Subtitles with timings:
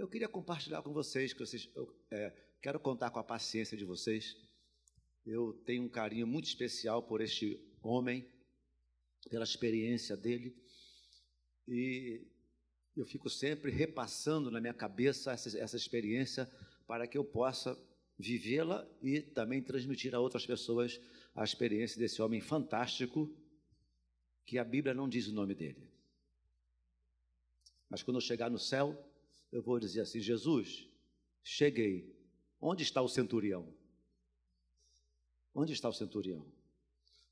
[0.00, 3.84] Eu queria compartilhar com vocês, que vocês, eu é, quero contar com a paciência de
[3.84, 4.34] vocês.
[5.26, 8.26] Eu tenho um carinho muito especial por este homem,
[9.28, 10.56] pela experiência dele,
[11.68, 12.26] e
[12.96, 16.50] eu fico sempre repassando na minha cabeça essa, essa experiência
[16.86, 17.78] para que eu possa
[18.18, 20.98] vivê-la e também transmitir a outras pessoas
[21.34, 23.30] a experiência desse homem fantástico,
[24.46, 25.90] que a Bíblia não diz o nome dele.
[27.90, 29.09] Mas quando eu chegar no céu,
[29.52, 30.88] eu vou dizer assim: Jesus,
[31.42, 32.18] cheguei.
[32.60, 33.72] Onde está o centurião?
[35.54, 36.46] Onde está o centurião?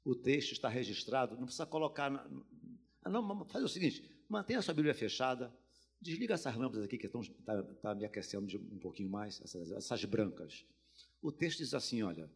[0.05, 2.11] O texto está registrado, não precisa colocar.
[2.11, 2.27] Na,
[3.11, 5.55] não, faz o seguinte: mantenha a sua Bíblia fechada,
[6.01, 10.05] desliga essas lâmpadas aqui que estão tá, tá me aquecendo um pouquinho mais, essas, essas
[10.05, 10.65] brancas.
[11.21, 12.31] O texto diz assim: olha.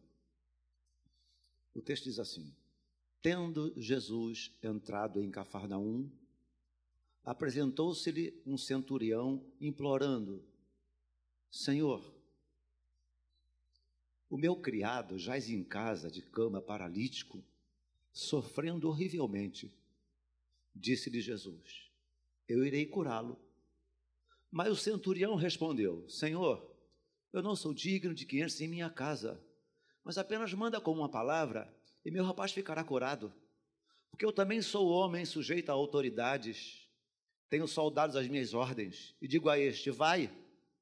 [1.73, 2.55] O texto diz assim:
[3.21, 6.11] Tendo Jesus entrado em Cafarnaum,
[7.23, 10.43] apresentou-se-lhe um centurião implorando:
[11.49, 12.13] Senhor,
[14.29, 17.43] o meu criado jaz em casa de cama paralítico,
[18.11, 19.71] sofrendo horrivelmente.
[20.75, 21.89] Disse-lhe Jesus:
[22.47, 23.39] Eu irei curá-lo.
[24.51, 26.67] Mas o centurião respondeu: Senhor,
[27.31, 29.41] eu não sou digno de que entres em minha casa,
[30.03, 31.73] mas apenas manda com uma palavra
[32.05, 33.33] e meu rapaz ficará curado.
[34.11, 36.82] Porque eu também sou homem sujeito a autoridades,
[37.53, 40.27] tenho soldados às minhas ordens, e digo a este: vai,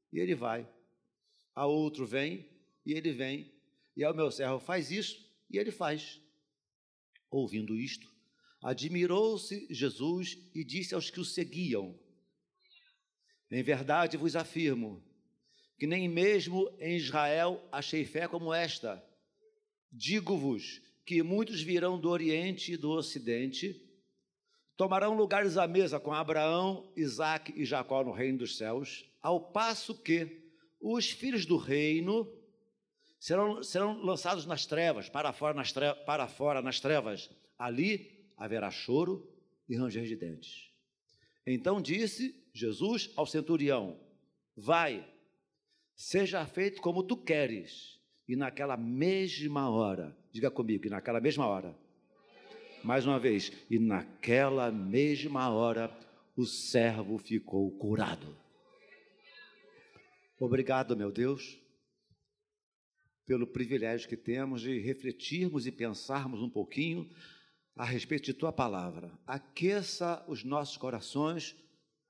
[0.10, 0.66] e ele vai.
[1.54, 2.48] A outro: vem,
[2.86, 3.52] e ele vem,
[3.94, 6.22] e ao meu servo faz isso, e ele faz.
[7.30, 8.10] Ouvindo isto,
[8.64, 12.00] admirou-se Jesus e disse aos que o seguiam:
[13.52, 15.04] Em verdade vos afirmo
[15.78, 19.06] que nem mesmo em Israel achei fé como esta.
[19.92, 23.91] Digo-vos que muitos virão do Oriente e do Ocidente,
[24.82, 29.94] tomarão lugares à mesa com Abraão, Isaque e Jacó no reino dos céus, ao passo
[29.94, 30.42] que
[30.82, 32.28] os filhos do reino
[33.20, 37.30] serão, serão lançados nas trevas, para fora nas, trevas, para fora nas trevas.
[37.60, 39.32] Ali haverá choro
[39.70, 40.72] e ranger de dentes.
[41.46, 44.00] Então disse Jesus ao centurião:
[44.58, 45.08] Vai,
[45.96, 48.02] seja feito como tu queres.
[48.28, 51.78] E naquela mesma hora, diga comigo, e naquela mesma hora,
[52.84, 55.96] mais uma vez, e naquela mesma hora,
[56.36, 58.38] o servo ficou curado.
[60.40, 61.60] Obrigado, meu Deus,
[63.26, 67.10] pelo privilégio que temos de refletirmos e pensarmos um pouquinho
[67.76, 69.18] a respeito de tua palavra.
[69.26, 71.56] Aqueça os nossos corações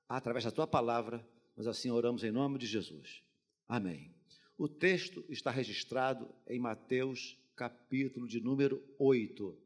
[0.08, 1.26] através da tua palavra.
[1.56, 3.22] Nós assim oramos em nome de Jesus.
[3.68, 4.14] Amém.
[4.56, 9.61] O texto está registrado em Mateus, capítulo de número 8,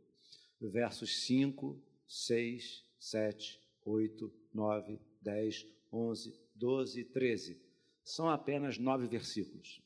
[0.61, 7.61] versos 5, 6, 7, 8, 9, 10, 11, 12 e 13.
[8.05, 9.83] São apenas nove versículos.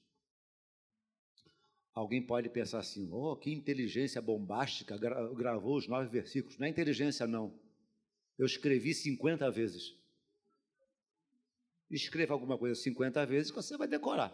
[1.92, 6.58] Alguém pode pensar assim: oh, que inteligência bombástica gra gravou os nove versículos.
[6.58, 7.58] Não é inteligência, não.
[8.38, 9.94] Eu escrevi 50 vezes.
[11.90, 14.32] Escreva alguma coisa 50 vezes que você vai decorar.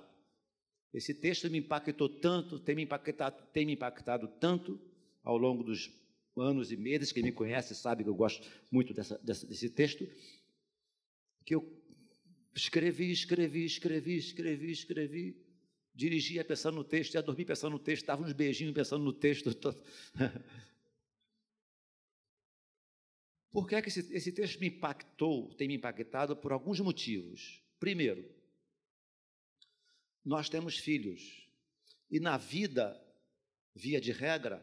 [0.93, 4.81] Esse texto me impactou tanto, tem me impactado, tem me impactado tanto
[5.25, 5.91] ao longo dos
[6.37, 7.13] anos e meses.
[7.13, 10.07] Quem me conhece sabe que eu gosto muito dessa, dessa, desse texto,
[11.45, 11.83] que eu
[12.55, 15.47] escrevi, escrevi, escrevi, escrevi, escrevi
[15.97, 19.51] dirigia pensando no texto, ia dormir pensando no texto, dava uns beijinhos pensando no texto.
[23.51, 27.63] Por que, é que esse, esse texto me impactou, tem me impactado por alguns motivos.
[27.81, 28.31] Primeiro,
[30.23, 31.49] nós temos filhos
[32.11, 33.03] e na vida,
[33.75, 34.63] via de regra,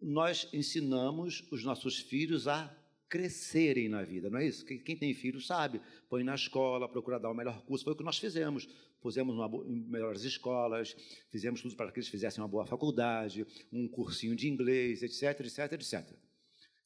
[0.00, 2.74] nós ensinamos os nossos filhos a
[3.08, 4.64] crescerem na vida, não é isso?
[4.64, 8.02] Quem tem filho sabe, põe na escola, procura dar o melhor curso, foi o que
[8.02, 8.68] nós fizemos.
[9.00, 10.96] Pusemos uma, em melhores escolas,
[11.30, 15.72] fizemos tudo para que eles fizessem uma boa faculdade, um cursinho de inglês, etc, etc,
[15.74, 16.16] etc.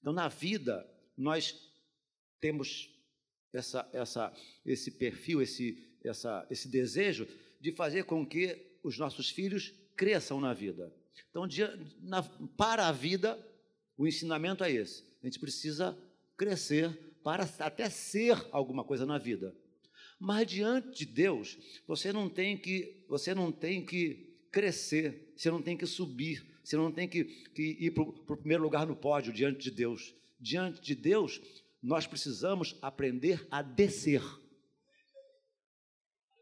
[0.00, 0.86] Então, na vida,
[1.16, 1.54] nós
[2.40, 2.92] temos
[3.52, 4.32] essa, essa,
[4.66, 7.26] esse perfil, esse, essa, esse desejo
[7.60, 10.92] de fazer com que os nossos filhos cresçam na vida.
[11.30, 11.46] Então,
[12.56, 13.38] para a vida,
[13.96, 15.04] o ensinamento é esse.
[15.22, 15.98] A gente precisa
[16.36, 19.54] crescer para até ser alguma coisa na vida.
[20.18, 25.62] Mas diante de Deus, você não tem que, você não tem que crescer, você não
[25.62, 29.32] tem que subir, você não tem que, que ir para o primeiro lugar no pódio
[29.32, 30.14] diante de Deus.
[30.40, 31.40] Diante de Deus,
[31.82, 34.22] nós precisamos aprender a descer.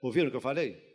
[0.01, 0.86] Ouviram o que eu falei?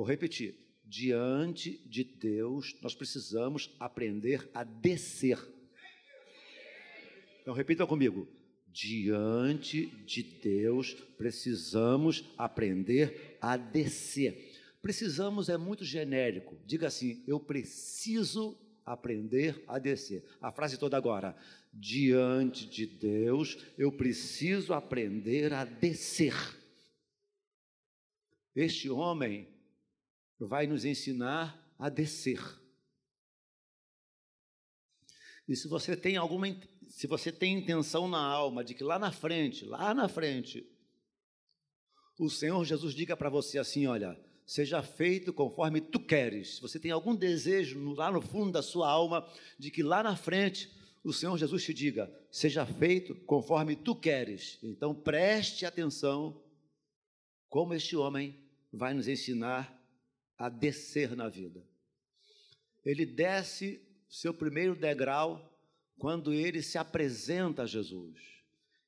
[0.00, 0.54] Vou repetir.
[0.82, 5.38] Diante de Deus, nós precisamos aprender a descer.
[7.42, 8.26] Então repita comigo.
[8.66, 14.58] Diante de Deus, precisamos aprender a descer.
[14.80, 16.56] Precisamos é muito genérico.
[16.64, 20.24] Diga assim: eu preciso aprender a descer.
[20.40, 21.36] A frase toda agora.
[21.74, 26.32] Diante de Deus, eu preciso aprender a descer.
[28.56, 29.59] Este homem
[30.46, 32.40] vai nos ensinar a descer.
[35.48, 36.46] E se você tem alguma
[36.88, 40.66] se você tem intenção na alma de que lá na frente, lá na frente,
[42.18, 46.56] o Senhor Jesus diga para você assim, olha, seja feito conforme tu queres.
[46.56, 49.26] Se você tem algum desejo lá no fundo da sua alma
[49.58, 50.70] de que lá na frente
[51.02, 54.58] o Senhor Jesus te diga, seja feito conforme tu queres.
[54.62, 56.42] Então preste atenção
[57.48, 58.38] como este homem
[58.72, 59.79] vai nos ensinar
[60.40, 61.62] a descer na vida.
[62.82, 63.78] Ele desce
[64.08, 65.54] seu primeiro degrau
[65.98, 68.18] quando ele se apresenta a Jesus.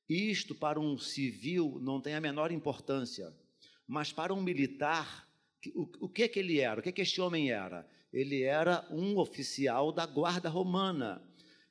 [0.09, 3.31] Isto para um civil não tem a menor importância,
[3.87, 5.29] mas para um militar,
[5.75, 6.79] o, que que ele era?
[6.79, 7.87] O que que este homem era?
[8.11, 11.21] Ele era um oficial da guarda romana.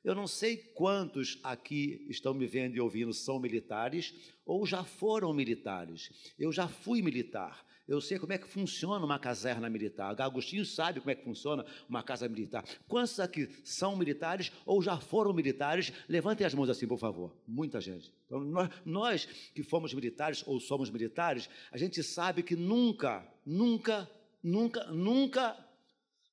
[0.01, 4.13] Eu não sei quantos aqui estão me vendo e ouvindo são militares
[4.45, 6.09] ou já foram militares.
[6.39, 7.65] Eu já fui militar.
[7.85, 10.19] Eu sei como é que funciona uma caserna militar.
[10.21, 12.63] Agostinho sabe como é que funciona uma casa militar.
[12.87, 15.91] Quantos aqui são militares ou já foram militares?
[16.07, 17.35] Levantem as mãos assim, por favor.
[17.45, 18.13] Muita gente.
[18.25, 24.09] Então, nós, nós que fomos militares ou somos militares, a gente sabe que nunca, nunca,
[24.41, 25.67] nunca, nunca,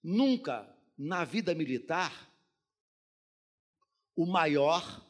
[0.03, 2.31] nunca na vida militar
[4.15, 5.05] o maior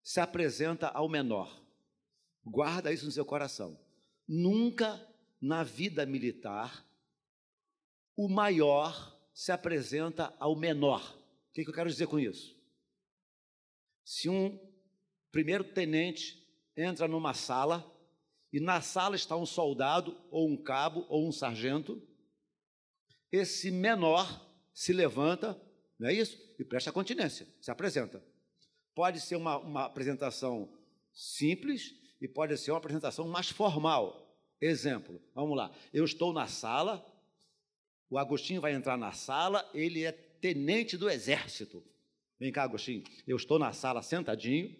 [0.00, 1.60] se apresenta ao menor.
[2.44, 3.76] Guarda isso no seu coração.
[4.28, 5.04] Nunca
[5.44, 6.82] na vida militar,
[8.16, 11.02] o maior se apresenta ao menor.
[11.50, 12.58] O que, que eu quero dizer com isso?
[14.02, 14.58] Se um
[15.30, 16.42] primeiro tenente
[16.74, 17.84] entra numa sala
[18.50, 22.02] e na sala está um soldado, ou um cabo, ou um sargento,
[23.30, 25.60] esse menor se levanta,
[25.98, 26.38] não é isso?
[26.58, 28.24] E presta continência, se apresenta.
[28.94, 30.72] Pode ser uma, uma apresentação
[31.12, 34.23] simples e pode ser uma apresentação mais formal.
[34.66, 35.70] Exemplo, vamos lá.
[35.92, 37.04] Eu estou na sala,
[38.08, 41.86] o Agostinho vai entrar na sala, ele é tenente do exército.
[42.40, 43.04] Vem cá, Agostinho.
[43.26, 44.74] Eu estou na sala sentadinho,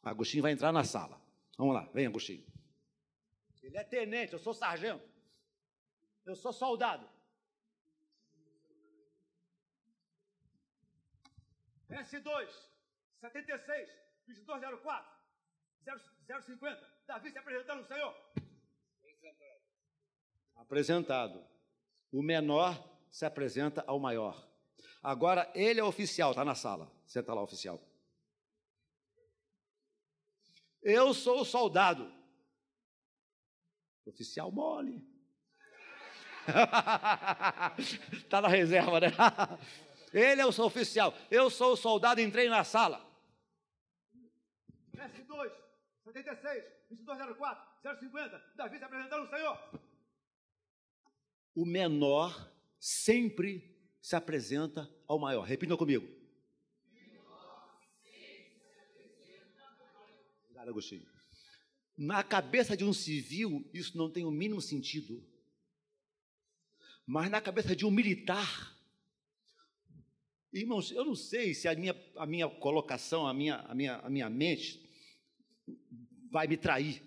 [0.00, 1.20] Agostinho vai entrar na sala.
[1.58, 2.46] Vamos lá, vem, Agostinho.
[3.64, 5.02] Ele é tenente, eu sou sargento.
[6.24, 7.08] Eu sou soldado.
[11.90, 12.48] S2,
[13.20, 13.90] 76,
[14.28, 15.12] 2204,
[16.46, 16.94] 050.
[17.08, 18.43] Davi se apresentando, Senhor
[20.56, 21.44] apresentado.
[22.12, 24.48] O menor se apresenta ao maior.
[25.02, 26.90] Agora ele é oficial, está na sala.
[27.06, 27.80] Senta lá, oficial.
[30.82, 32.12] Eu sou o soldado.
[34.06, 35.02] Oficial mole.
[38.12, 39.08] Está na reserva, né?
[40.12, 41.12] Ele é o seu oficial.
[41.30, 43.04] Eu sou o soldado, entrei na sala.
[44.94, 45.50] S2,
[46.04, 48.42] 76, 2204, 050.
[48.54, 49.58] Davi se apresentando ao Senhor
[51.54, 55.42] o menor sempre se apresenta ao maior.
[55.42, 56.06] Repita comigo.
[60.42, 61.06] Obrigado, Agostinho.
[61.96, 65.24] Na cabeça de um civil, isso não tem o mínimo sentido.
[67.06, 68.76] Mas na cabeça de um militar,
[70.52, 74.10] irmãos, eu não sei se a minha, a minha colocação, a minha, a, minha, a
[74.10, 74.82] minha mente
[76.30, 77.02] vai me trair.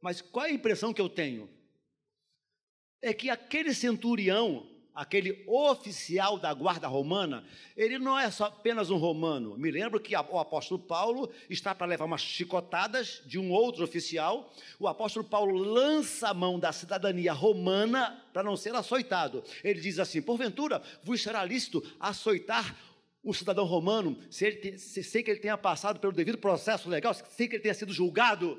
[0.00, 1.57] Mas qual é a impressão que eu tenho?
[3.00, 7.44] É que aquele centurião, aquele oficial da guarda romana,
[7.76, 9.56] ele não é só apenas um romano.
[9.56, 14.52] Me lembro que o apóstolo Paulo está para levar umas chicotadas de um outro oficial.
[14.78, 19.44] O apóstolo Paulo lança a mão da cidadania romana para não ser açoitado.
[19.62, 22.76] Ele diz assim: porventura vos será lícito açoitar
[23.22, 27.12] o cidadão romano, se ele, se, sem que ele tenha passado pelo devido processo legal,
[27.12, 28.58] sem que ele tenha sido julgado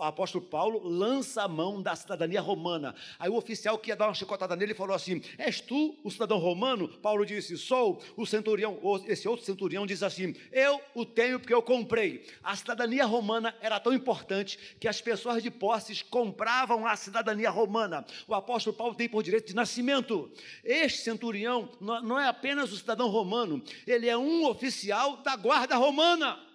[0.00, 2.94] o apóstolo Paulo lança a mão da cidadania romana.
[3.18, 6.38] Aí o oficial que ia dar uma chicotada nele falou assim: És tu o cidadão
[6.38, 6.88] romano?
[6.88, 8.02] Paulo disse: Sou.
[8.16, 12.26] O centurião, esse outro centurião diz assim: Eu o tenho porque eu comprei.
[12.42, 18.04] A cidadania romana era tão importante que as pessoas de posses compravam a cidadania romana.
[18.26, 20.30] O apóstolo Paulo tem por direito de nascimento.
[20.64, 26.49] Este centurião não é apenas o cidadão romano, ele é um oficial da guarda romana.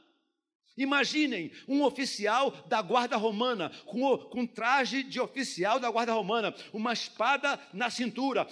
[0.78, 6.92] Imaginem um oficial da guarda romana, com, com traje de oficial da guarda romana, uma
[6.92, 8.48] espada na cintura,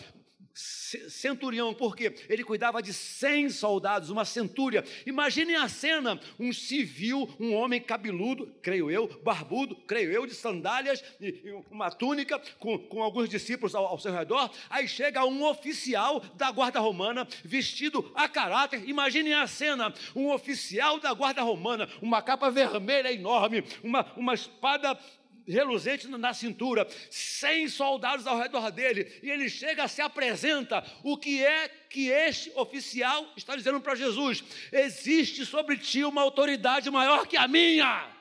[0.53, 4.83] centurião, porque ele cuidava de 100 soldados, uma centúria.
[5.05, 11.03] Imaginem a cena: um civil, um homem cabeludo, creio eu, barbudo, creio eu, de sandálias,
[11.19, 14.51] e, uma túnica, com, com alguns discípulos ao, ao, seu redor.
[14.69, 18.87] Aí chega um oficial da guarda romana, vestido a caráter.
[18.87, 24.97] Imaginem a cena: um oficial da guarda romana, uma capa vermelha enorme, uma, uma espada
[25.47, 30.83] reluzente na cintura, cem soldados ao redor dele, e ele chega, se apresenta.
[31.03, 34.43] O que é que este oficial está dizendo para Jesus?
[34.71, 38.11] Existe sobre ti uma autoridade maior que a minha.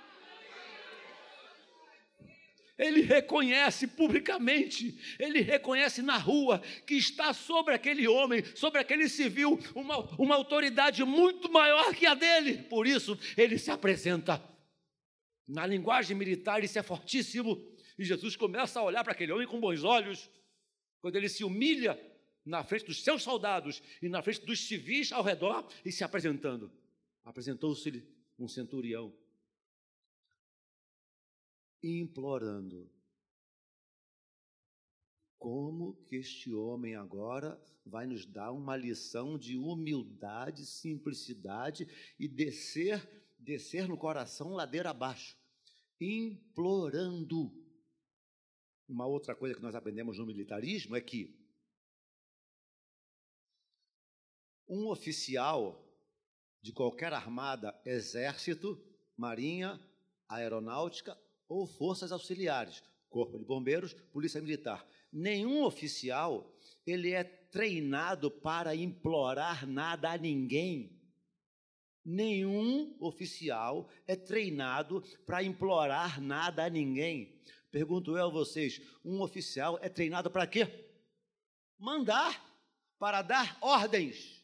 [2.79, 9.61] Ele reconhece publicamente, ele reconhece na rua que está sobre aquele homem, sobre aquele civil,
[9.75, 12.59] uma, uma autoridade muito maior que a dele.
[12.69, 14.51] Por isso, ele se apresenta.
[15.47, 17.57] Na linguagem militar, isso é fortíssimo.
[17.99, 20.31] E Jesus começa a olhar para aquele homem com bons olhos,
[21.01, 21.99] quando ele se humilha
[22.45, 26.73] na frente dos seus soldados e na frente dos civis ao redor e se apresentando.
[27.25, 28.03] Apresentou-se
[28.39, 29.15] um centurião,
[31.83, 32.91] implorando:
[35.39, 41.87] Como que este homem agora vai nos dar uma lição de humildade, simplicidade
[42.19, 45.37] e descer descer no coração ladeira abaixo,
[46.01, 47.53] implorando.
[48.89, 51.39] Uma outra coisa que nós aprendemos no militarismo é que
[54.69, 55.87] um oficial
[56.63, 58.81] de qualquer armada, exército,
[59.17, 59.81] marinha,
[60.29, 61.19] aeronáutica
[61.49, 66.51] ou forças auxiliares, corpo de bombeiros, polícia militar, nenhum oficial
[66.87, 71.01] ele é treinado para implorar nada a ninguém.
[72.04, 77.40] Nenhum oficial é treinado para implorar nada a ninguém.
[77.71, 80.66] Pergunto eu a vocês: um oficial é treinado para quê?
[81.78, 82.44] Mandar,
[82.99, 84.42] para dar ordens.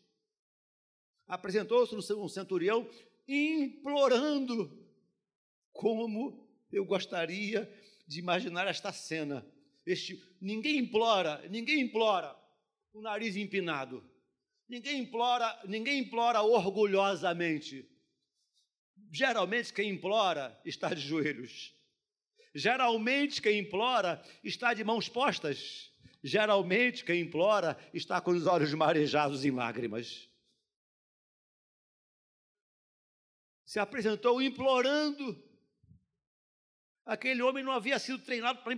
[1.26, 2.88] Apresentou-se um centurião
[3.26, 4.86] implorando.
[5.72, 7.70] Como eu gostaria
[8.06, 9.46] de imaginar esta cena.
[9.84, 12.36] Este, ninguém implora, ninguém implora,
[12.92, 14.04] o nariz empinado
[14.68, 17.88] Ninguém implora, ninguém implora orgulhosamente.
[19.10, 21.74] Geralmente quem implora está de joelhos.
[22.54, 25.90] Geralmente quem implora está de mãos postas.
[26.22, 30.28] Geralmente quem implora está com os olhos marejados em lágrimas.
[33.64, 35.47] Se apresentou implorando.
[37.08, 38.74] Aquele homem não havia sido treinado para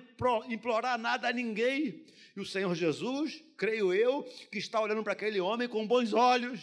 [0.47, 2.07] implorar nada a ninguém.
[2.37, 4.23] E o Senhor Jesus, creio eu,
[4.53, 6.61] que está olhando para aquele homem com bons olhos.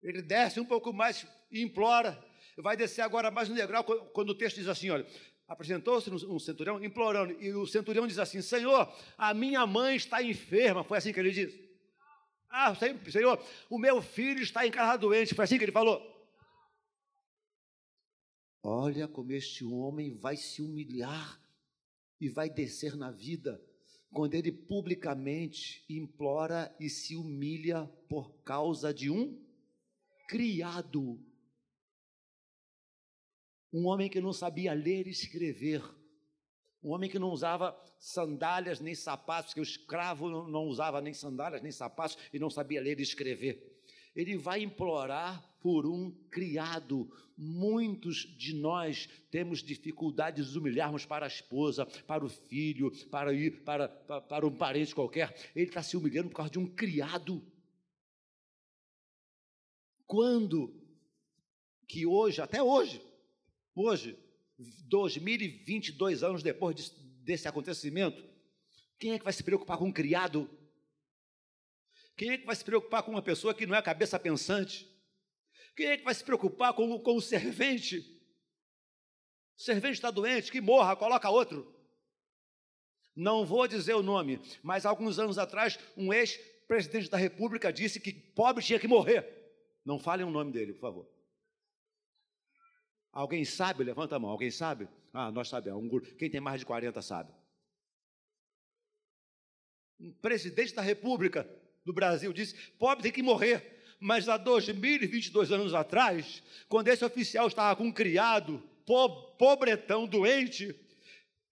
[0.00, 2.16] Ele desce um pouco mais e implora.
[2.58, 5.04] Vai descer agora mais no degrau, quando o texto diz assim: olha,
[5.48, 10.84] apresentou-se um centurião implorando, e o centurião diz assim: Senhor, a minha mãe está enferma.
[10.84, 11.60] Foi assim que ele disse.
[12.48, 12.72] Ah,
[13.10, 15.34] Senhor, o meu filho está em casa doente.
[15.34, 16.15] Foi assim que ele falou.
[18.62, 21.40] Olha como este homem vai se humilhar
[22.20, 23.62] e vai descer na vida
[24.10, 29.38] quando ele publicamente implora e se humilha por causa de um
[30.28, 31.20] criado.
[33.72, 35.82] Um homem que não sabia ler e escrever.
[36.82, 41.62] Um homem que não usava sandálias nem sapatos, que o escravo não usava nem sandálias
[41.62, 43.76] nem sapatos e não sabia ler e escrever
[44.16, 47.10] ele vai implorar por um criado.
[47.36, 53.64] Muitos de nós temos dificuldade de humilharmos para a esposa, para o filho, para ir
[53.64, 55.34] para, para, para um parente qualquer.
[55.56, 57.42] Ele está se humilhando por causa de um criado.
[60.06, 60.72] Quando
[61.88, 63.02] que hoje, até hoje,
[63.74, 64.16] hoje,
[64.84, 66.90] 2022 anos depois
[67.24, 68.24] desse acontecimento,
[69.00, 70.48] quem é que vai se preocupar com um criado?
[72.16, 74.94] Quem é que vai se preocupar com uma pessoa que não é cabeça pensante?
[75.76, 77.98] Quem é que vai se preocupar com, com o servente?
[79.56, 81.74] O servente está doente, que morra, coloca outro.
[83.14, 88.12] Não vou dizer o nome, mas alguns anos atrás, um ex-presidente da República disse que
[88.12, 89.26] pobre tinha que morrer.
[89.84, 91.16] Não falem o nome dele, por favor.
[93.12, 93.84] Alguém sabe?
[93.84, 94.30] Levanta a mão.
[94.30, 94.88] Alguém sabe?
[95.12, 95.82] Ah, nós sabemos.
[95.82, 97.32] Um Quem tem mais de 40 sabe.
[99.98, 101.48] Um presidente da República
[101.84, 103.75] do Brasil disse: pobre tem que morrer.
[103.98, 108.62] Mas há 2022 anos atrás, quando esse oficial estava com um criado,
[109.38, 110.74] pobretão, doente,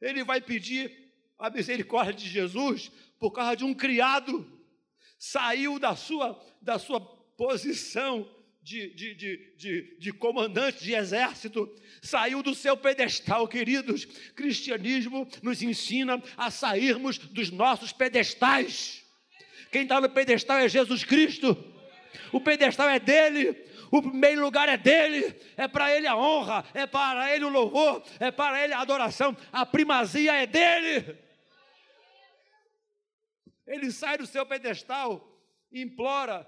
[0.01, 4.47] ele vai pedir a misericórdia de Jesus por causa de um criado.
[5.19, 8.29] Saiu da sua, da sua posição
[8.63, 11.71] de, de, de, de, comandante de exército,
[12.01, 14.07] saiu do seu pedestal, queridos.
[14.35, 19.05] Cristianismo nos ensina a sairmos dos nossos pedestais.
[19.71, 21.55] Quem está no pedestal é Jesus Cristo.
[22.33, 26.87] O pedestal é dele, o primeiro lugar é dele, é para ele a honra, é
[26.87, 31.17] para ele o louvor, é para ele a adoração, a primazia é dele.
[33.67, 35.41] Ele sai do seu pedestal,
[35.73, 36.47] implora,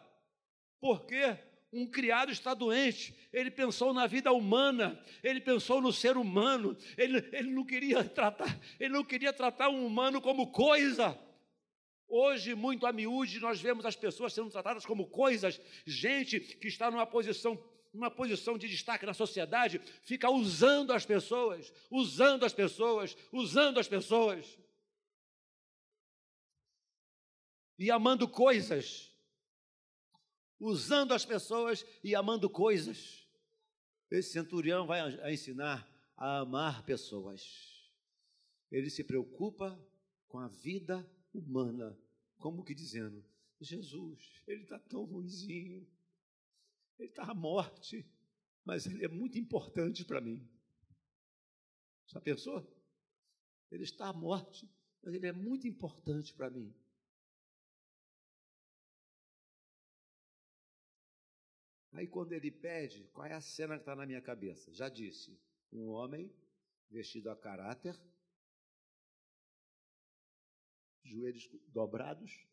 [0.81, 1.37] porque
[1.73, 7.29] um criado está doente, ele pensou na vida humana, ele pensou no ser humano, ele,
[7.33, 11.19] ele não queria tratar, ele não queria tratar um humano como coisa.
[12.09, 16.91] Hoje, muito a miúde, nós vemos as pessoas sendo tratadas como coisas, gente que está
[16.91, 17.59] numa posição,
[17.93, 23.89] numa posição de destaque na sociedade, fica usando as pessoas, usando as pessoas, usando as
[23.89, 24.57] pessoas.
[27.79, 29.13] E amando coisas,
[30.61, 33.27] usando as pessoas e amando coisas.
[34.11, 35.87] Esse centurião vai ensinar
[36.17, 37.43] a amar pessoas.
[38.71, 39.79] Ele se preocupa
[40.29, 41.99] com a vida humana,
[42.39, 43.25] como que dizendo:
[43.61, 45.87] Jesus, ele está tão ruizinho,
[46.99, 48.07] ele está à morte,
[48.65, 50.47] mas ele é muito importante para mim.
[52.07, 52.65] Já pensou?
[53.71, 54.71] Ele está à morte,
[55.03, 56.75] mas ele é muito importante para mim.
[61.93, 64.73] Aí quando ele pede, qual é a cena que está na minha cabeça?
[64.75, 65.41] Já disse,
[65.73, 66.31] um homem
[66.91, 67.99] vestido a caráter,
[71.07, 72.47] joelhos dobrados,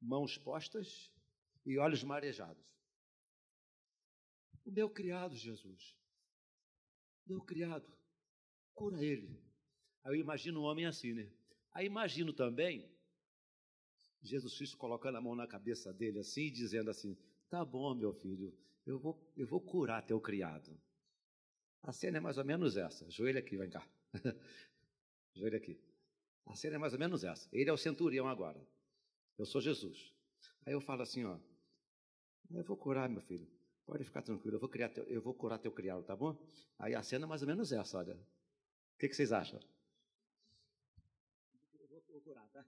[0.00, 1.12] mãos postas
[1.64, 2.64] e olhos marejados.
[4.64, 5.96] O meu criado, Jesus,
[7.26, 7.86] meu criado,
[8.74, 9.42] cura ele.
[10.02, 11.30] Aí eu imagino um homem assim, né?
[11.72, 12.90] Aí imagino também
[14.22, 17.16] Jesus Cristo colocando a mão na cabeça dele assim e dizendo assim:
[17.48, 18.56] Tá bom, meu filho,
[18.86, 20.78] eu vou, eu vou curar teu criado.
[21.82, 23.08] A cena é mais ou menos essa.
[23.10, 23.86] Joelho aqui, vem cá.
[25.34, 25.78] Joelho aqui.
[26.46, 27.48] A cena é mais ou menos essa.
[27.52, 28.60] Ele é o centurião agora.
[29.38, 30.12] Eu sou Jesus.
[30.66, 31.38] Aí eu falo assim, ó.
[32.50, 33.48] Eu vou curar, meu filho.
[33.86, 36.36] Pode ficar tranquilo, eu vou, criar teu, eu vou curar teu criado, tá bom?
[36.78, 38.14] Aí a cena é mais ou menos essa, olha.
[38.14, 39.60] O que, que vocês acham?
[41.78, 42.64] Eu vou curar, tá?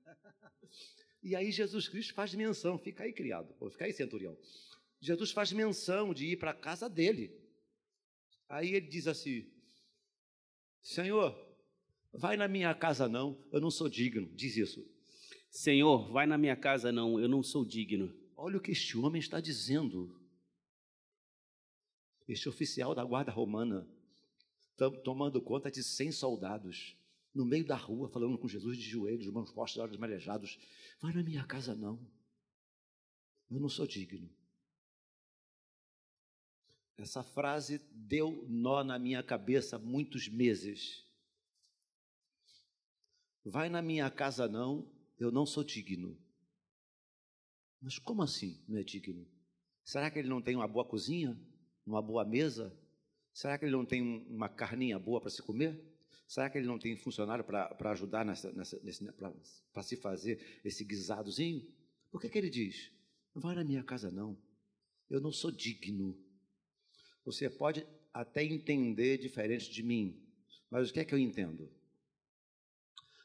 [1.22, 4.38] E aí Jesus Cristo faz menção, fica aí criado, ou fica aí centurião.
[5.00, 7.34] Jesus faz menção de ir para a casa dele.
[8.48, 9.50] Aí ele diz assim:
[10.82, 11.34] Senhor,
[12.18, 14.28] Vai na minha casa não, eu não sou digno.
[14.34, 14.84] Diz isso.
[15.50, 18.14] Senhor, vai na minha casa não, eu não sou digno.
[18.36, 20.18] Olha o que este homem está dizendo.
[22.28, 23.86] Este oficial da guarda romana,
[25.04, 26.96] tomando conta de 100 soldados,
[27.34, 30.58] no meio da rua, falando com Jesus de joelhos, mãos postas, olhos marejados.
[31.00, 32.00] Vai na minha casa não,
[33.50, 34.28] eu não sou digno.
[36.96, 41.05] Essa frase deu nó na minha cabeça muitos meses.
[43.48, 46.18] Vai na minha casa não, eu não sou digno.
[47.80, 49.24] Mas como assim não é digno?
[49.84, 51.40] Será que ele não tem uma boa cozinha?
[51.86, 52.76] Uma boa mesa?
[53.32, 55.80] Será que ele não tem uma carninha boa para se comer?
[56.26, 58.80] Será que ele não tem funcionário para ajudar nessa, nessa,
[59.72, 61.72] para se fazer esse guisadozinho?
[62.10, 62.90] Por que, que ele diz?
[63.32, 64.36] Não vai na minha casa, não.
[65.08, 66.18] Eu não sou digno.
[67.24, 70.20] Você pode até entender diferente de mim,
[70.68, 71.70] mas o que é que eu entendo?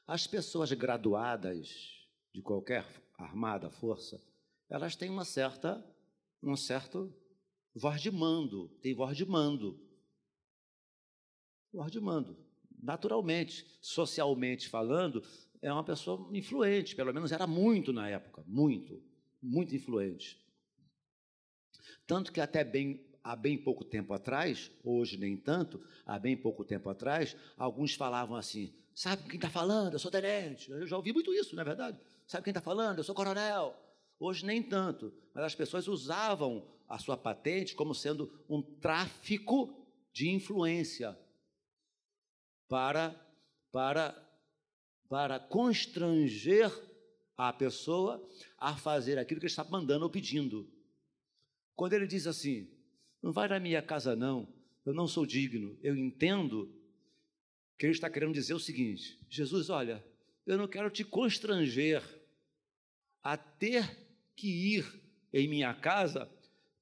[0.07, 2.85] As pessoas graduadas de qualquer
[3.17, 4.21] armada, força,
[4.69, 5.83] elas têm uma certa,
[6.41, 7.13] um certo
[7.73, 9.79] voz de mando, tem voz de mando.
[11.71, 12.37] Voz de mando.
[12.81, 15.23] Naturalmente, socialmente falando,
[15.61, 19.01] é uma pessoa influente, pelo menos era muito na época, muito,
[19.41, 20.41] muito influente.
[22.07, 26.65] Tanto que até bem há bem pouco tempo atrás, hoje nem tanto, há bem pouco
[26.65, 29.93] tempo atrás, alguns falavam assim: Sabe quem está falando?
[29.93, 30.69] Eu sou tenente.
[30.69, 31.99] Eu já ouvi muito isso, não é verdade?
[32.27, 32.99] Sabe quem está falando?
[32.99, 33.77] Eu sou coronel.
[34.19, 40.29] Hoje nem tanto, mas as pessoas usavam a sua patente como sendo um tráfico de
[40.29, 41.17] influência
[42.67, 43.15] para
[43.71, 44.15] para
[45.09, 46.71] para constranger
[47.35, 48.25] a pessoa
[48.57, 50.69] a fazer aquilo que ele está mandando ou pedindo.
[51.75, 52.69] Quando ele diz assim:
[53.21, 54.47] "Não vai na minha casa não,
[54.85, 55.77] eu não sou digno".
[55.81, 56.71] Eu entendo
[57.81, 60.05] que ele está querendo dizer o seguinte: Jesus, olha,
[60.45, 62.03] eu não quero te constranger
[63.23, 63.89] a ter
[64.35, 65.01] que ir
[65.33, 66.29] em minha casa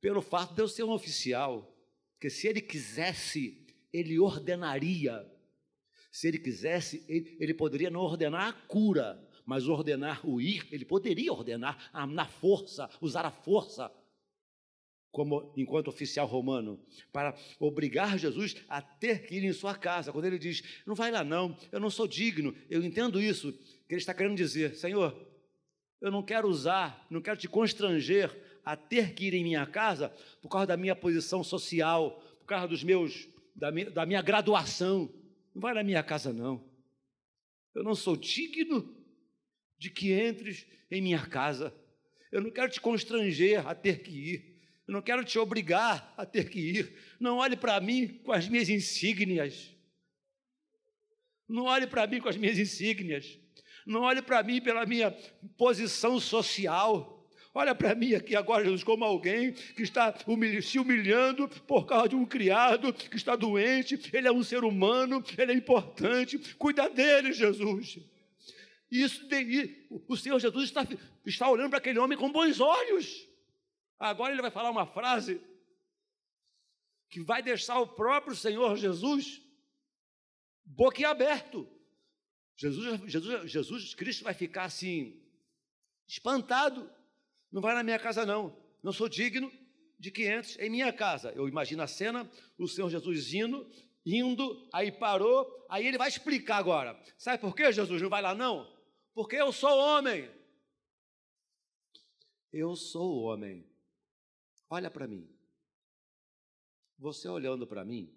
[0.01, 1.73] pelo fato de eu ser um oficial.
[2.12, 5.25] Porque se ele quisesse, ele ordenaria.
[6.12, 10.83] Se ele quisesse, ele, ele poderia não ordenar a cura, mas ordenar o ir, ele
[10.83, 13.89] poderia ordenar na força, usar a força.
[15.12, 16.80] Como enquanto oficial romano,
[17.12, 20.12] para obrigar Jesus a ter que ir em sua casa.
[20.12, 22.56] Quando ele diz: "Não vai lá não, eu não sou digno".
[22.69, 23.52] Eu entendo isso,
[23.88, 25.15] que ele está querendo dizer: "Senhor,
[26.02, 30.10] eu não quero usar, não quero te constranger a ter que ir em minha casa
[30.41, 35.13] por causa da minha posição social, por causa dos meus da minha, da minha graduação.
[35.54, 36.63] Não vai na minha casa não.
[37.76, 38.95] Eu não sou digno
[39.78, 41.74] de que entres em minha casa.
[42.32, 44.48] Eu não quero te constranger a ter que ir.
[44.89, 46.95] Eu não quero te obrigar a ter que ir.
[47.19, 49.71] Não olhe para mim com as minhas insígnias.
[51.47, 53.38] Não olhe para mim com as minhas insígnias.
[53.86, 55.12] Não olhe para mim pela minha
[55.56, 57.23] posição social.
[57.54, 60.12] Olha para mim aqui agora, Jesus, como alguém que está
[60.63, 64.10] se humilhando por causa de um criado que está doente.
[64.12, 66.39] Ele é um ser humano, ele é importante.
[66.58, 67.99] Cuida dele, Jesus.
[68.89, 69.21] Isso,
[70.08, 70.88] o Senhor Jesus está,
[71.28, 73.28] está olhando para aquele homem com bons olhos.
[73.99, 75.41] Agora ele vai falar uma frase
[77.09, 79.41] que vai deixar o próprio Senhor Jesus
[80.63, 81.67] boquiaberto.
[82.55, 85.21] Jesus, Jesus, Jesus Cristo vai ficar assim,
[86.07, 86.89] espantado.
[87.51, 88.55] Não vai na minha casa, não.
[88.81, 89.51] Não sou digno
[89.97, 91.31] de que entres em minha casa.
[91.31, 93.69] Eu imagino a cena, o Senhor Jesus indo,
[94.05, 97.01] indo, aí parou, aí ele vai explicar agora.
[97.17, 98.71] Sabe por que Jesus não vai lá, não?
[99.13, 100.29] Porque eu sou homem.
[102.51, 103.68] Eu sou homem.
[104.69, 105.27] Olha para mim.
[106.97, 108.13] Você olhando para mim,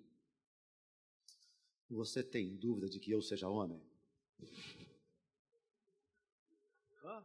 [1.88, 3.80] você tem dúvida de que eu seja homem?
[7.04, 7.24] Hã?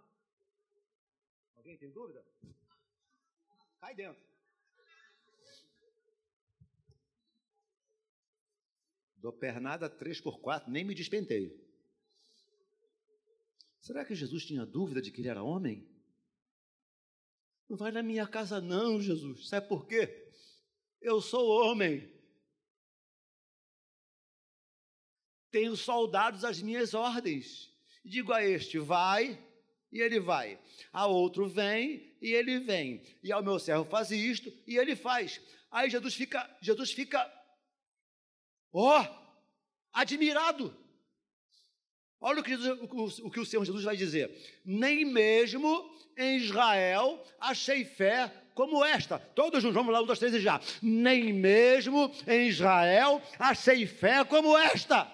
[1.56, 2.24] Alguém tem dúvida?
[3.80, 4.26] Cai dentro.
[9.18, 11.60] Dou pernada 3 por 4 nem me despenteio.
[13.80, 15.97] Será que Jesus tinha dúvida de que ele era homem?
[17.70, 19.50] Não vai na minha casa, não, Jesus.
[19.50, 20.32] Sabe por quê?
[21.02, 22.10] Eu sou homem.
[25.52, 27.74] Tenho soldados às minhas ordens.
[28.06, 29.44] Digo a este, vai,
[29.92, 30.60] e ele vai.
[30.94, 33.02] A outro vem e ele vem.
[33.24, 35.42] E ao meu servo faz isto e ele faz.
[35.72, 37.20] Aí Jesus fica, Jesus fica,
[38.72, 39.28] ó, oh,
[39.92, 40.87] admirado.
[42.20, 44.32] Olha o que, o, o que o Senhor Jesus vai dizer.
[44.66, 49.20] Nem mesmo em Israel achei fé como esta.
[49.20, 50.60] Todos juntos, vamos lá, um, dois, três e já.
[50.82, 55.08] Nem mesmo em Israel achei fé como esta.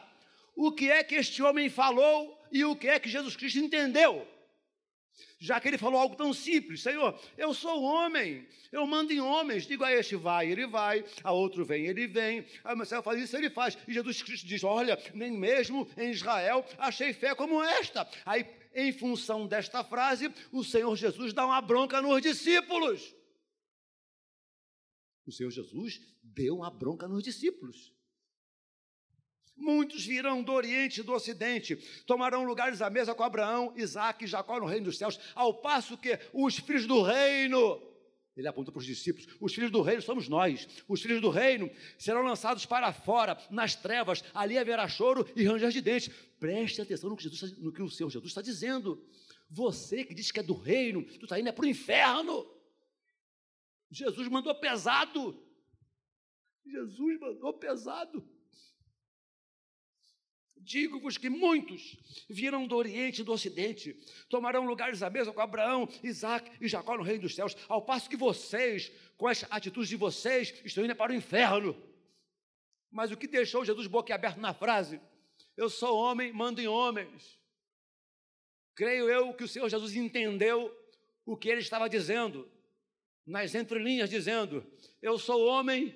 [0.55, 4.25] O que é que este homem falou e o que é que Jesus Cristo entendeu?
[5.39, 9.67] Já que ele falou algo tão simples, Senhor, eu sou homem, eu mando em homens,
[9.67, 13.35] digo a este vai, ele vai, a outro vem, ele vem, a Marcelo faz isso,
[13.35, 13.77] ele faz.
[13.87, 18.09] E Jesus Cristo diz: Olha, nem mesmo em Israel achei fé como esta.
[18.25, 23.13] Aí, em função desta frase, o Senhor Jesus dá uma bronca nos discípulos.
[25.25, 27.93] O Senhor Jesus deu uma bronca nos discípulos.
[29.63, 34.27] Muitos virão do Oriente e do Ocidente, tomarão lugares à mesa com Abraão, Isaac e
[34.27, 37.81] Jacó no reino dos céus, ao passo que os filhos do reino,
[38.35, 41.71] ele aponta para os discípulos, os filhos do reino somos nós, os filhos do reino
[41.97, 46.09] serão lançados para fora, nas trevas, ali haverá choro e ranger de dentes.
[46.39, 49.01] Preste atenção no que, Jesus, no que o Senhor Jesus está dizendo.
[49.49, 52.45] Você que diz que é do reino, tu está indo é para o inferno.
[53.89, 55.41] Jesus mandou pesado.
[56.65, 58.27] Jesus mandou pesado.
[60.65, 61.97] Digo-vos que muitos
[62.29, 63.93] virão do Oriente e do Ocidente,
[64.29, 68.09] tomarão lugares à mesa com Abraão, Isaac e Jacó no reino dos céus, ao passo
[68.09, 71.75] que vocês, com as atitudes de vocês, estão indo para o inferno.
[72.89, 75.01] Mas o que deixou Jesus boquiaberto na frase?
[75.57, 77.37] Eu sou homem, mando em homens.
[78.73, 80.73] Creio eu que o Senhor Jesus entendeu
[81.25, 82.49] o que ele estava dizendo,
[83.25, 84.65] nas entrelinhas, dizendo:
[85.01, 85.93] Eu sou homem,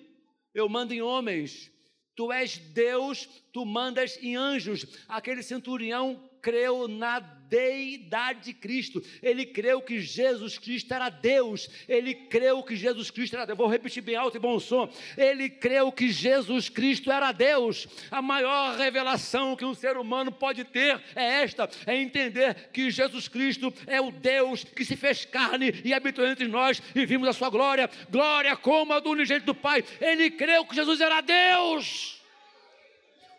[0.53, 1.71] eu mando em homens,
[2.17, 4.87] Tu és Deus, tu mandas em anjos.
[5.07, 9.01] Aquele centurião creu na deidade de Cristo.
[9.21, 11.69] Ele creu que Jesus Cristo era Deus.
[11.87, 13.57] Ele creu que Jesus Cristo era Deus.
[13.57, 14.89] Vou repetir bem alto e bom som.
[15.17, 17.87] Ele creu que Jesus Cristo era Deus.
[18.11, 23.27] A maior revelação que um ser humano pode ter é esta: é entender que Jesus
[23.27, 27.33] Cristo é o Deus que se fez carne e habitou entre nós e vimos a
[27.33, 27.89] sua glória.
[28.09, 29.83] Glória como a do unigênito do Pai.
[29.99, 32.21] Ele creu que Jesus era Deus.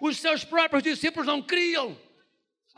[0.01, 1.97] Os seus próprios discípulos não criam.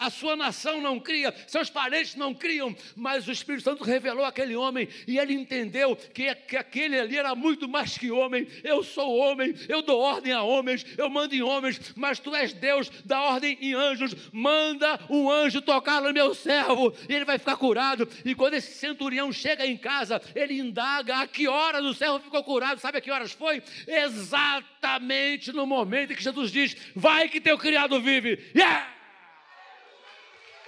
[0.00, 4.56] A sua nação não cria, seus parentes não criam, mas o Espírito Santo revelou aquele
[4.56, 8.48] homem e ele entendeu que, que aquele ali era muito mais que homem.
[8.64, 12.54] Eu sou homem, eu dou ordem a homens, eu mando em homens, mas tu és
[12.54, 14.16] Deus, dá ordem em anjos.
[14.32, 18.08] Manda um anjo tocar no meu servo e ele vai ficar curado.
[18.24, 22.42] E quando esse centurião chega em casa, ele indaga a que horas o servo ficou
[22.42, 22.80] curado.
[22.80, 23.62] Sabe a que horas foi?
[23.86, 28.50] Exatamente no momento em que Jesus diz: Vai que teu criado vive.
[28.56, 28.99] Yeah!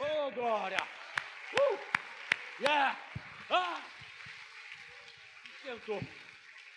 [0.02, 0.78] Oh, glória!
[1.54, 1.78] Uh!
[2.60, 2.98] Yeah!
[3.48, 3.82] Ah!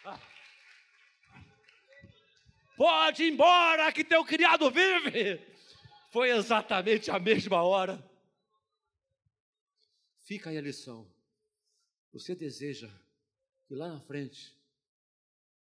[0.06, 0.20] Ah.
[2.78, 5.42] Pode ir embora que teu criado vive.
[6.12, 8.04] Foi exatamente a mesma hora.
[10.22, 11.12] Fica aí a lição.
[12.14, 12.90] Você deseja
[13.68, 14.56] que lá na frente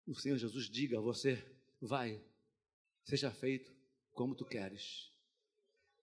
[0.06, 1.42] o Senhor Jesus diga a você:
[1.80, 2.22] vai,
[3.04, 3.74] seja feito
[4.12, 5.10] como tu queres.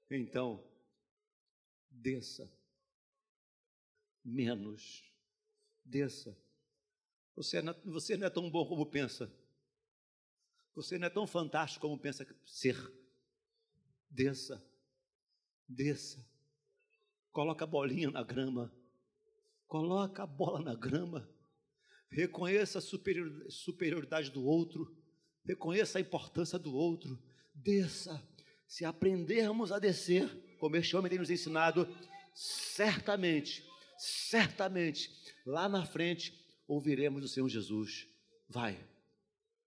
[0.10, 0.64] Então,
[1.92, 2.52] desça.
[4.24, 5.04] Menos.
[5.84, 6.38] Desça.
[7.36, 9.32] Você não, você não é tão bom como pensa.
[10.76, 12.78] Você não é tão fantástico como pensa ser.
[14.10, 14.64] Desça.
[15.68, 16.26] Desça.
[17.32, 18.74] Coloca a bolinha na grama.
[19.68, 21.30] Coloca a bola na grama.
[22.10, 24.96] Reconheça a superioridade do outro.
[25.46, 27.22] Reconheça a importância do outro.
[27.54, 28.22] Desça.
[28.68, 30.30] Se aprendermos a descer,
[30.62, 31.88] como este homem tem nos ensinado,
[32.36, 35.10] certamente, certamente,
[35.44, 38.08] lá na frente, ouviremos do Senhor Jesus:
[38.48, 38.80] Vai,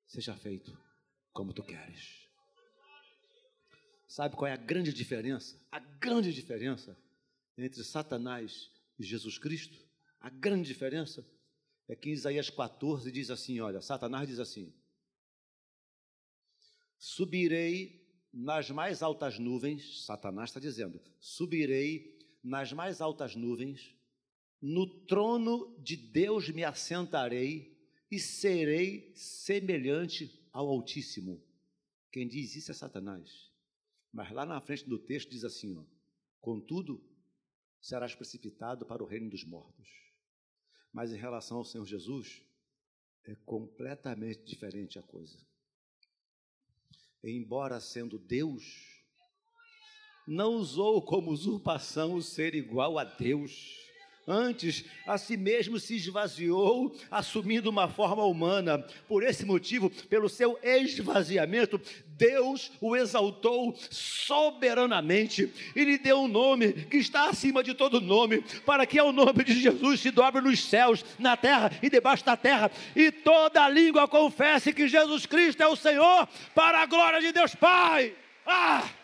[0.06, 0.78] seja feito
[1.32, 2.28] como tu queres.
[4.06, 5.60] Sabe qual é a grande diferença?
[5.72, 6.96] A grande diferença
[7.58, 9.76] entre Satanás e Jesus Cristo?
[10.20, 11.28] A grande diferença
[11.88, 14.72] é que Isaías 14 diz assim: olha, Satanás diz assim:
[16.96, 18.03] Subirei
[18.34, 23.94] nas mais altas nuvens, Satanás está dizendo: subirei nas mais altas nuvens,
[24.60, 27.78] no trono de Deus me assentarei
[28.10, 31.42] e serei semelhante ao Altíssimo.
[32.10, 33.52] Quem diz isso é Satanás.
[34.12, 35.84] Mas lá na frente do texto diz assim: ó,
[36.40, 37.02] contudo,
[37.80, 39.88] serás precipitado para o reino dos mortos.
[40.92, 42.42] Mas em relação ao Senhor Jesus,
[43.24, 45.38] é completamente diferente a coisa
[47.30, 48.64] embora sendo Deus,
[50.26, 53.83] não usou como usurpação o ser igual a Deus.
[54.26, 58.78] Antes, a si mesmo se esvaziou, assumindo uma forma humana.
[59.06, 61.78] Por esse motivo, pelo seu esvaziamento,
[62.16, 68.42] Deus o exaltou soberanamente e lhe deu um nome que está acima de todo nome,
[68.64, 72.36] para que ao nome de Jesus se dobre nos céus, na terra e debaixo da
[72.36, 77.30] terra, e toda língua confesse que Jesus Cristo é o Senhor, para a glória de
[77.30, 78.14] Deus Pai.
[78.46, 79.03] Ah!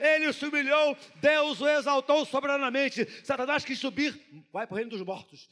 [0.00, 3.06] Ele se humilhou, Deus o exaltou soberanamente.
[3.22, 4.18] Satanás quis subir,
[4.50, 5.50] vai para o reino dos mortos.